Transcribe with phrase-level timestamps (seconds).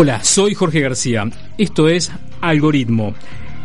[0.00, 1.28] Hola, soy Jorge García.
[1.58, 2.10] Esto es
[2.40, 3.12] Algoritmo.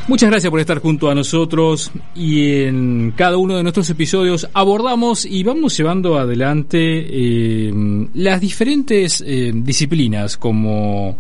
[0.10, 5.24] Muchas gracias por estar junto a nosotros y en cada uno de nuestros episodios abordamos
[5.26, 7.74] y vamos llevando adelante eh,
[8.16, 11.18] las diferentes eh, disciplinas como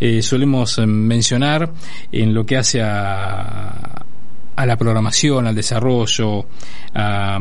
[0.00, 1.72] eh, solemos mencionar
[2.10, 4.04] en lo que hace a,
[4.56, 6.44] la programación, al desarrollo,
[6.92, 7.38] a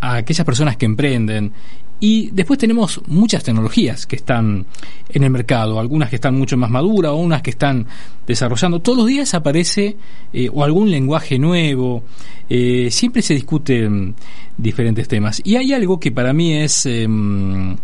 [0.00, 1.52] aquellas personas que emprenden
[2.00, 4.64] y después tenemos muchas tecnologías que están
[5.10, 7.86] en el mercado, algunas que están mucho más maduras, unas que están
[8.26, 8.80] desarrollando.
[8.80, 9.96] Todos los días aparece
[10.32, 12.04] eh, o algún lenguaje nuevo,
[12.48, 14.14] eh, siempre se discuten
[14.56, 15.42] diferentes temas.
[15.44, 17.76] Y hay algo que para mí es em,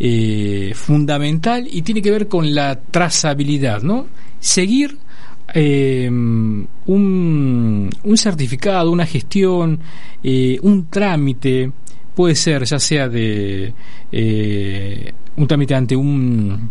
[0.00, 4.06] eh, fundamental y tiene que ver con la trazabilidad, ¿no?
[4.40, 4.98] Seguir
[5.54, 9.78] em, un, un, certificado, una gestión,
[10.62, 11.70] un trámite,
[12.20, 13.72] puede ser ya sea de
[14.12, 16.70] eh, un trámite ante un,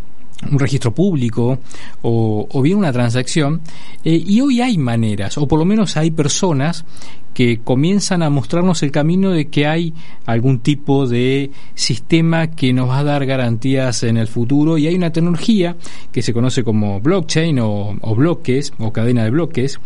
[0.51, 1.57] un registro público
[2.03, 3.61] o, bien una transacción
[4.03, 6.85] eh, y hoy hay maneras o por lo menos hay personas
[7.33, 9.93] que comienzan a mostrarnos el camino de que hay
[10.25, 14.95] algún tipo de sistema que nos va a dar garantías en el futuro y hay
[14.95, 15.77] una tecnología
[16.11, 19.79] que se conoce como blockchain o, o bloques o cadena de bloques.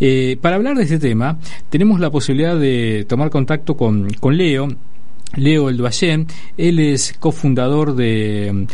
[0.00, 1.38] Eh, para hablar de este tema
[1.70, 4.68] tenemos la posibilidad de tomar contacto con, con Leo
[5.36, 5.80] Leo El
[6.56, 8.66] él es cofundador de mm,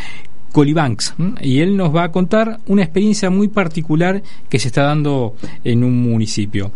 [0.53, 5.35] Colibanks y él nos va a contar una experiencia muy particular que se está dando
[5.65, 6.71] en un municipio.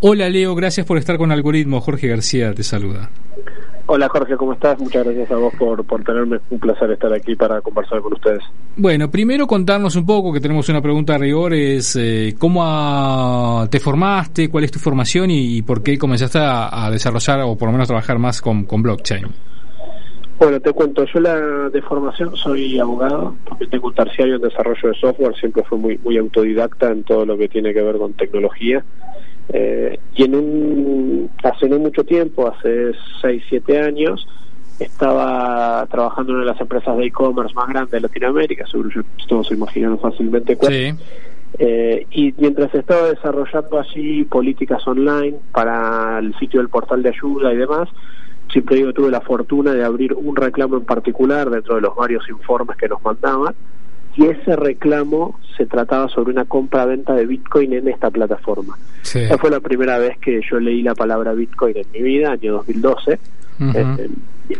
[0.00, 1.80] Hola Leo, gracias por estar con Algoritmo.
[1.80, 3.10] Jorge García te saluda.
[3.92, 4.78] Hola Jorge, ¿cómo estás?
[4.78, 6.38] Muchas gracias a vos por, por tenerme.
[6.50, 8.38] Un placer estar aquí para conversar con ustedes.
[8.76, 13.80] Bueno, primero contarnos un poco, que tenemos una pregunta de rigor, es eh, cómo te
[13.80, 17.88] formaste, cuál es tu formación y, por qué comenzaste a, desarrollar o por lo menos
[17.88, 19.26] trabajar más con, con blockchain.
[20.38, 24.88] Bueno, te cuento, yo la de formación soy abogado, porque tengo un terciario en desarrollo
[24.88, 28.12] de software, siempre fui muy, muy autodidacta en todo lo que tiene que ver con
[28.12, 28.84] tecnología.
[29.52, 34.26] Eh, y en un, hace no mucho tiempo, hace 6, 7 años,
[34.78, 39.26] estaba trabajando en una de las empresas de e-commerce más grandes de Latinoamérica, seguro que
[39.26, 40.96] todos se imaginan fácilmente cuál.
[41.58, 47.52] Eh, y mientras estaba desarrollando allí políticas online para el sitio del portal de ayuda
[47.52, 47.88] y demás,
[48.52, 52.28] siempre digo tuve la fortuna de abrir un reclamo en particular dentro de los varios
[52.28, 53.54] informes que nos mandaban
[54.20, 58.76] y ese reclamo se trataba sobre una compra-venta de Bitcoin en esta plataforma.
[59.02, 62.52] Esa fue la primera vez que yo leí la palabra Bitcoin en mi vida, año
[62.52, 63.18] 2012.
[63.60, 64.10] Este,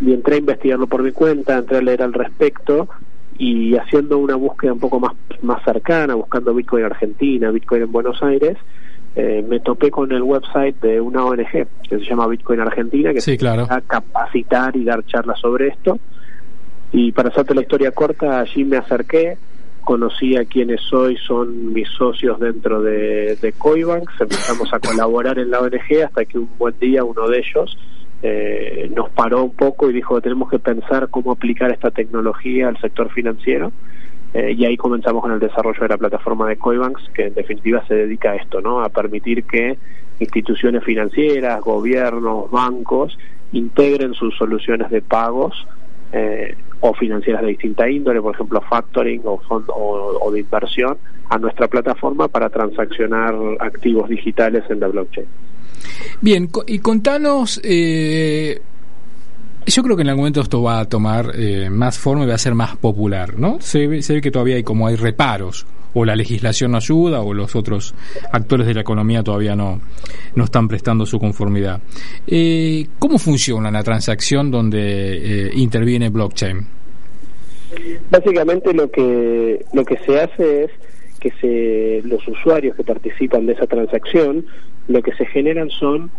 [0.00, 2.88] y entré a investigarlo por mi cuenta, entré a leer al respecto
[3.36, 5.12] y haciendo una búsqueda un poco más,
[5.42, 8.56] más cercana, buscando Bitcoin en Argentina, Bitcoin en Buenos Aires,
[9.14, 13.20] eh, me topé con el website de una ONG que se llama Bitcoin Argentina, que
[13.20, 13.66] sí, claro.
[13.68, 15.98] a capacitar y dar charlas sobre esto.
[16.92, 19.36] Y para hacerte la historia corta, allí me acerqué,
[19.80, 25.50] conocí a quienes hoy son mis socios dentro de, de Coibanks, empezamos a colaborar en
[25.50, 27.78] la ONG hasta que un buen día uno de ellos
[28.22, 32.78] eh, nos paró un poco y dijo tenemos que pensar cómo aplicar esta tecnología al
[32.78, 33.72] sector financiero
[34.34, 37.84] eh, y ahí comenzamos con el desarrollo de la plataforma de Coibanks que en definitiva
[37.86, 38.82] se dedica a esto, ¿no?
[38.82, 39.78] a permitir que
[40.18, 43.18] instituciones financieras, gobiernos, bancos
[43.52, 45.66] integren sus soluciones de pagos
[46.12, 50.96] eh, o financieras de distinta índole, por ejemplo factoring o, o, de inversión,
[51.28, 55.26] a nuestra plataforma para transaccionar activos digitales en la blockchain.
[56.20, 58.60] Bien, y contanos, eh,
[59.66, 62.34] yo creo que en algún momento esto va a tomar eh, más forma y va
[62.34, 63.60] a ser más popular, ¿no?
[63.60, 67.20] Se ve, se ve que todavía hay como hay reparos o la legislación no ayuda
[67.20, 67.94] o los otros
[68.32, 69.80] actores de la economía todavía no,
[70.34, 71.80] no están prestando su conformidad.
[72.26, 76.79] Eh, ¿Cómo funciona la transacción donde eh, interviene blockchain?
[78.10, 80.70] Básicamente lo que, lo que se hace es
[81.20, 84.46] que se, los usuarios que participan de esa transacción,
[84.88, 86.10] lo que se generan son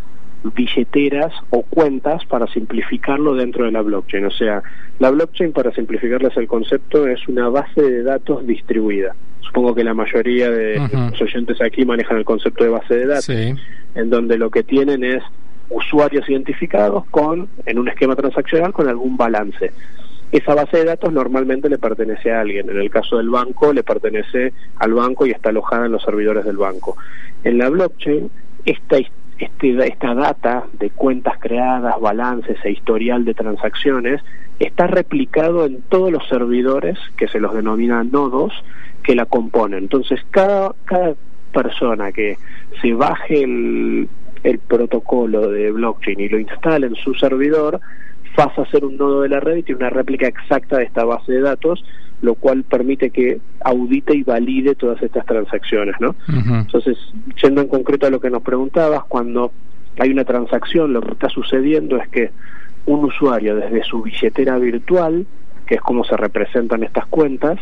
[0.44, 4.25] billeteras o cuentas para simplificarlo dentro de la blockchain.
[4.25, 4.63] O sea,
[5.00, 9.15] la blockchain, para simplificarles el concepto, es una base de datos distribuida.
[9.42, 13.30] Supongo que la mayoría de los oyentes aquí manejan el concepto de base de datos,
[13.30, 15.24] en donde lo que tienen es
[15.69, 19.71] usuarios identificados con, en un esquema transaccional, con algún balance.
[20.31, 22.69] Esa base de datos normalmente le pertenece a alguien.
[22.69, 26.45] En el caso del banco, le pertenece al banco y está alojada en los servidores
[26.45, 26.95] del banco.
[27.44, 28.31] En la blockchain,
[28.66, 28.98] esta,
[29.38, 34.22] este, esta data de cuentas creadas, balances e historial de transacciones
[34.60, 38.54] está replicado en todos los servidores que se los denomina nodos
[39.04, 39.80] que la componen.
[39.80, 41.16] Entonces, cada, cada
[41.51, 42.38] persona que
[42.81, 44.07] se baje el,
[44.44, 47.80] el protocolo de blockchain y lo instale en su servidor,
[48.36, 51.04] pasa a ser un nodo de la red y tiene una réplica exacta de esta
[51.04, 51.83] base de datos,
[52.22, 56.16] lo cual permite que audite y valide todas estas transacciones, ¿no?
[56.28, 56.98] Entonces,
[57.42, 59.51] yendo en concreto a lo que nos preguntabas, cuando
[60.00, 62.31] hay una transacción, lo que está sucediendo es que
[62.86, 65.25] un usuario desde su billetera virtual,
[65.66, 67.60] que es como se representan estas cuentas,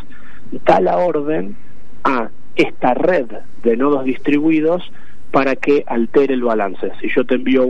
[0.66, 1.56] da la orden
[2.04, 3.27] a esta red
[3.63, 4.92] de nodos distribuidos
[5.31, 6.92] para que altere el balance.
[7.01, 7.66] Si yo te envío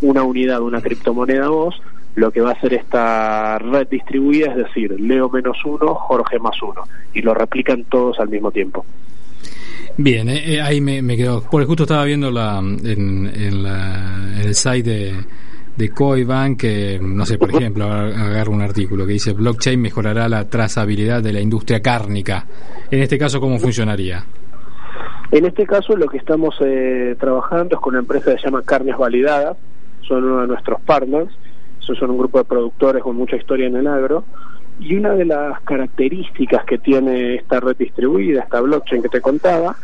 [0.00, 1.82] una unidad, una criptomoneda a vos,
[2.14, 6.60] lo que va a hacer esta red distribuida es decir, Leo menos uno, Jorge más
[6.62, 6.82] uno,
[7.14, 8.84] y lo replican todos al mismo tiempo.
[9.96, 14.82] Bien, eh, eh, ahí me, me quedo, porque justo estaba viendo la, en, el site
[14.82, 15.14] de,
[15.76, 21.22] de que, no sé, por ejemplo, agarro un artículo que dice blockchain mejorará la trazabilidad
[21.22, 22.46] de la industria cárnica.
[22.90, 24.24] En este caso, ¿cómo funcionaría?
[25.30, 28.62] En este caso, lo que estamos eh, trabajando es con una empresa que se llama
[28.62, 29.56] Carnes Validadas,
[30.02, 31.30] son uno de nuestros partners,
[31.82, 34.24] son un grupo de productores con mucha historia en el agro,
[34.80, 39.76] y una de las características que tiene esta red distribuida, esta blockchain que te contaba,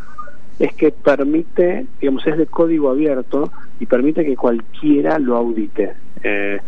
[0.58, 5.94] es que permite, digamos, es de código abierto y permite que cualquiera lo audite.
[6.22, 6.58] Eh,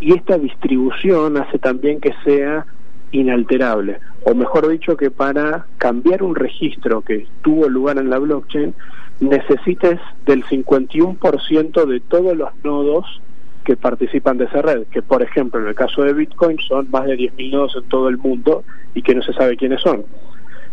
[0.00, 2.66] y esta distribución hace también que sea
[3.12, 8.74] inalterable, o mejor dicho, que para cambiar un registro que tuvo lugar en la blockchain,
[9.20, 13.20] necesites del 51% de todos los nodos
[13.66, 17.04] que participan de esa red, que por ejemplo en el caso de Bitcoin son más
[17.04, 18.62] de 10.000 nodos en todo el mundo
[18.94, 20.04] y que no se sabe quiénes son.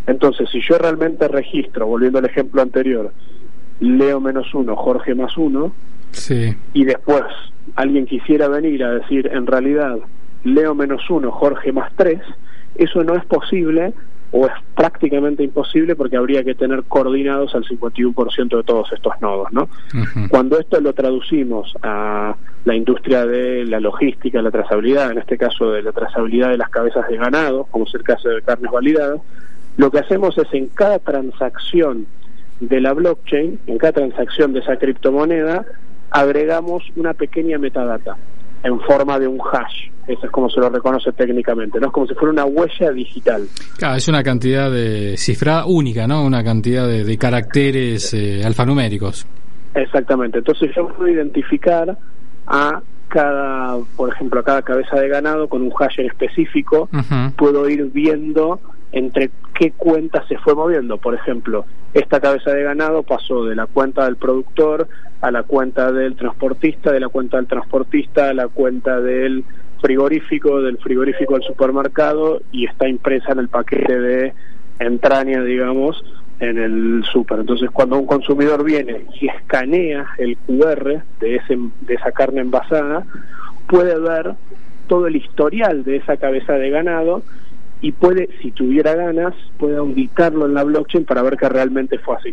[0.06, 3.12] Entonces, si yo realmente registro, volviendo al ejemplo anterior,
[3.80, 5.74] Leo menos uno, Jorge más uno,
[6.12, 6.56] sí.
[6.74, 7.24] y después
[7.76, 9.98] alguien quisiera venir a decir en realidad
[10.44, 12.22] Leo menos uno, Jorge más tres,
[12.76, 13.94] eso no es posible
[14.36, 19.54] o es prácticamente imposible porque habría que tener coordinados al 51% de todos estos nodos,
[19.54, 19.70] ¿no?
[20.30, 22.36] Cuando esto lo traducimos a
[22.66, 26.72] la industria de la logística, la trazabilidad, en este caso de la trazabilidad de las
[26.72, 29.22] cabezas de ganado, como es el caso de carnes validadas,
[29.78, 32.08] lo que hacemos es en cada transacción
[32.60, 35.64] de la blockchain, en cada transacción de esa criptomoneda,
[36.10, 38.18] agregamos una pequeña metadata
[38.64, 39.90] en forma de un hash.
[40.08, 41.88] Eso es como se lo reconoce técnicamente, ¿no?
[41.88, 43.48] Es como si fuera una huella digital.
[43.78, 46.26] Claro, es una cantidad de cifra única, ¿no?
[46.26, 49.26] Una cantidad de, caracteres eh, alfanuméricos.
[49.74, 50.40] Exactamente.
[50.40, 51.98] Entonces yo puedo identificar
[52.48, 56.90] a cada, por ejemplo, a cada cabeza de ganado con un hash en específico.
[57.38, 58.60] Puedo ir viendo
[58.94, 60.98] entre qué cuenta se fue moviendo.
[60.98, 64.88] Por ejemplo, esta cabeza de ganado pasó de la cuenta del productor
[65.22, 69.44] a la cuenta del transportista, de la cuenta del transportista a la cuenta del
[69.82, 74.34] frigorífico, del frigorífico al supermercado y está impresa en el paquete de
[74.80, 76.04] entraña, digamos,
[76.40, 77.40] en el super.
[77.40, 83.06] Entonces, cuando un consumidor viene y escanea el QR de, ese, de esa carne envasada,
[83.68, 84.36] puede ver
[84.88, 87.24] todo el historial de esa cabeza de ganado
[87.84, 92.16] y puede, si tuviera ganas, puede auditarlo en la blockchain para ver que realmente fue
[92.16, 92.32] así.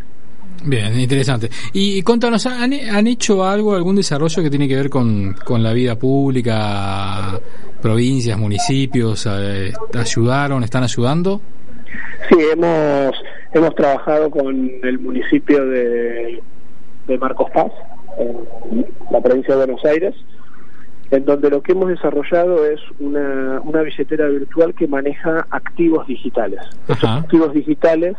[0.65, 1.51] Bien, interesante.
[1.73, 5.73] Y contanos, ¿han, ¿han hecho algo, algún desarrollo que tiene que ver con, con la
[5.73, 7.41] vida pública,
[7.83, 9.27] provincias, municipios?
[9.29, 11.41] Eh, ¿Ayudaron, están ayudando?
[12.29, 13.13] Sí, hemos,
[13.53, 16.41] hemos trabajado con el municipio de,
[17.09, 17.73] de Marcos Paz,
[18.19, 20.15] en la provincia de Buenos Aires,
[21.11, 26.61] en donde lo que hemos desarrollado es una, una billetera virtual que maneja activos digitales.
[26.87, 28.17] Esos activos digitales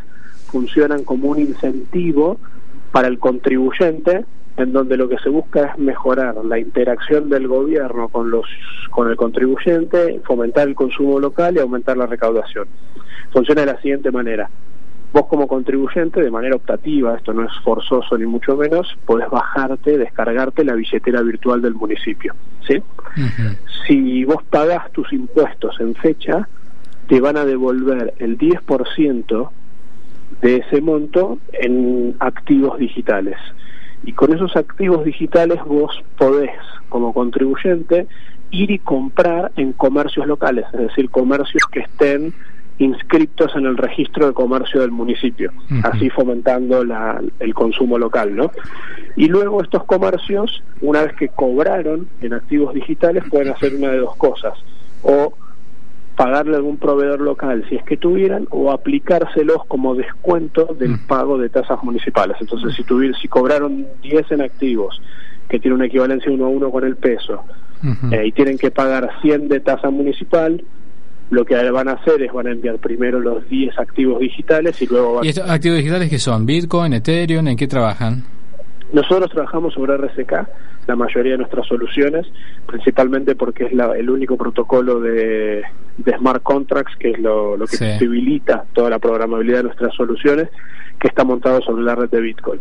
[0.50, 2.38] funcionan como un incentivo
[2.90, 4.24] para el contribuyente
[4.58, 8.44] en donde lo que se busca es mejorar la interacción del gobierno con los
[8.90, 12.68] con el contribuyente, fomentar el consumo local y aumentar la recaudación.
[13.32, 14.50] Funciona de la siguiente manera
[15.12, 19.98] vos como contribuyente, de manera optativa, esto no es forzoso ni mucho menos, podés bajarte,
[19.98, 22.34] descargarte la billetera virtual del municipio.
[22.66, 22.82] ¿sí?
[23.86, 26.48] Si vos pagás tus impuestos en fecha,
[27.08, 29.50] te van a devolver el 10%
[30.40, 33.36] de ese monto en activos digitales.
[34.04, 38.06] Y con esos activos digitales vos podés, como contribuyente,
[38.50, 42.34] ir y comprar en comercios locales, es decir, comercios que estén
[42.78, 45.52] inscritos en el registro de comercio del municipio,
[45.82, 48.50] así fomentando la, el consumo local, ¿no?
[49.16, 53.98] Y luego estos comercios, una vez que cobraron en activos digitales, pueden hacer una de
[53.98, 54.54] dos cosas,
[55.02, 55.34] o
[56.16, 61.38] pagarle a algún proveedor local si es que tuvieran o aplicárselos como descuento del pago
[61.38, 62.36] de tasas municipales.
[62.40, 65.00] Entonces, si, tuvieron, si cobraron 10 en activos,
[65.48, 67.44] que tiene una equivalencia uno a uno con el peso,
[68.12, 70.62] eh, y tienen que pagar 100 de tasa municipal,
[71.32, 74.86] lo que van a hacer es van a enviar primero los 10 activos digitales y
[74.86, 76.44] luego van ¿Y estos activos digitales que son?
[76.44, 77.48] ¿Bitcoin, Ethereum?
[77.48, 78.22] ¿En qué trabajan?
[78.92, 80.32] Nosotros trabajamos sobre RSK,
[80.86, 82.26] la mayoría de nuestras soluciones,
[82.66, 85.62] principalmente porque es el único protocolo de,
[86.18, 90.50] smart contracts, que es lo, que posibilita toda la programabilidad de nuestras soluciones,
[91.00, 92.60] que está montado sobre la red de Bitcoin.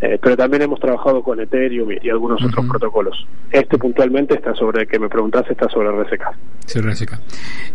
[0.00, 3.26] Eh, pero también hemos trabajado con Ethereum y, algunos otros protocolos.
[3.50, 6.22] Este puntualmente está sobre, que me preguntaste, está sobre RSK.
[6.66, 7.12] Sí, RSK.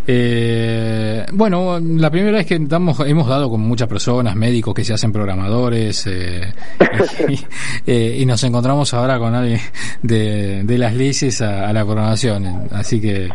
[0.07, 5.11] Eh, bueno, la primera vez que hemos dado con muchas personas, médicos que se hacen
[5.11, 6.53] programadores, eh,
[8.17, 9.59] y, nos encontramos ahora con alguien
[10.01, 12.67] de, las leyes a, la programación.
[12.71, 13.29] Así que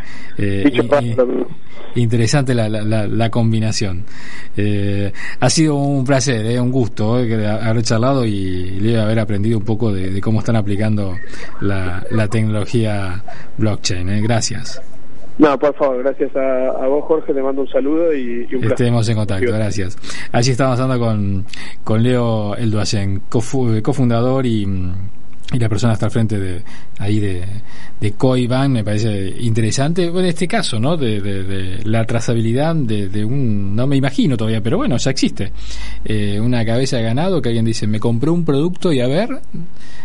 [1.94, 4.04] interesante la, la, combinación.
[5.40, 10.20] ha sido un placer, un gusto haber charlado y y haber aprendido un poco de,
[10.20, 11.16] cómo están aplicando
[11.60, 13.22] la, tecnología
[13.56, 14.08] blockchain.
[14.08, 14.20] ¿eh?
[14.20, 14.80] Gracias.
[15.38, 17.32] No, por favor, gracias a, vos, Jorge.
[17.32, 18.72] Te mando un saludo y, un placer.
[18.72, 19.96] Estemos en contacto, gracias.
[20.32, 21.44] Allí estamos hablando con,
[21.84, 24.66] con Leo Elduayen, cofundador y
[25.52, 26.62] y la persona está al frente de
[26.98, 27.42] ahí de,
[28.00, 30.04] de Coiban me parece interesante.
[30.04, 34.76] En este caso no de, de, la trazabilidad de, un no me imagino todavía pero
[34.76, 35.52] bueno ya existe.
[36.04, 39.40] Eh, una cabeza de ganado que alguien dice me compré un producto y a ver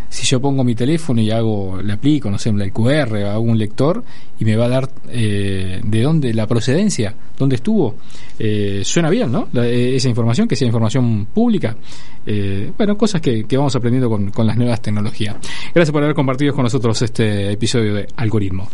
[0.10, 3.58] si yo pongo mi teléfono y hago le aplico no sé el QR hago un
[3.58, 4.04] lector
[4.40, 7.96] y me va a dar eh, de dónde la procedencia dónde estuvo
[8.38, 11.76] eh, suena bien no esa información que sea información pública
[12.78, 15.36] bueno cosas que, que vamos aprendiendo con, con las nuevas tecnologías
[15.74, 18.68] Gracias por haber compartido con nosotros este episodio de Algoritmo.